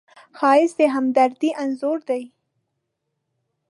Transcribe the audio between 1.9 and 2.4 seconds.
دی